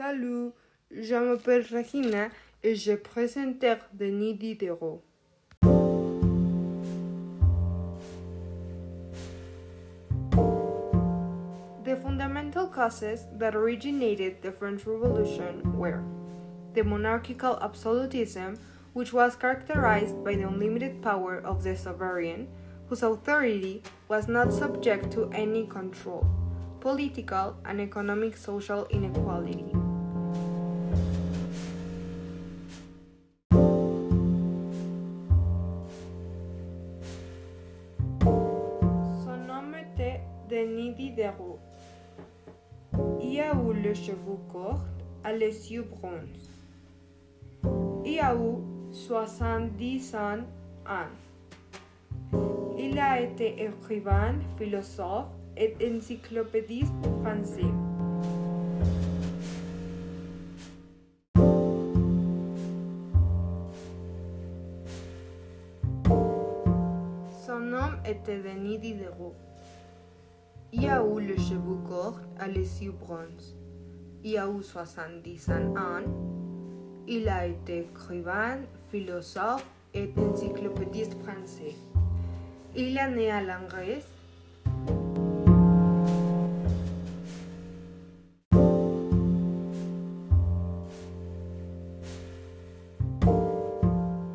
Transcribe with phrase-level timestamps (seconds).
[0.00, 2.28] Je m'appelle Regina
[2.62, 5.02] et je présenterai Denis Diderot.
[11.84, 16.04] The fundamental causes that originated the French Revolution were
[16.74, 18.56] the monarchical absolutism,
[18.92, 22.46] which was characterized by the unlimited power of the sovereign,
[22.88, 26.24] whose authority was not subject to any control,
[26.78, 29.77] political and economic social inequality.
[40.48, 41.58] Denis Diderot.
[43.20, 44.80] Il a eu le cheveux court
[45.22, 46.48] à les yeux bronzes.
[48.04, 48.56] Il a eu
[48.90, 50.38] 70 ans.
[52.78, 57.68] Il a été écrivain, philosophe et encyclopédiste français.
[67.44, 69.34] Son nom était Denis Diderot.
[70.70, 73.56] Il a eu le cheveux court à les yeux bronzes.
[74.22, 76.02] Il a eu 70 ans.
[77.06, 78.58] Il a été écrivain,
[78.90, 81.74] philosophe et encyclopédiste français.
[82.76, 84.02] Il est né à Langres.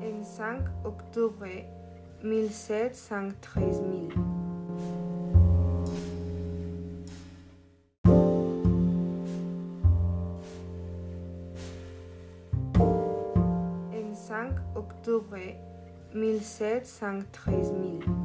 [0.00, 1.46] En 5 octobre
[2.22, 3.82] 1713
[14.80, 15.56] octobre
[16.14, 18.19] 1713